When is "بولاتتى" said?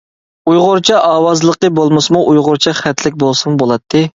3.65-4.07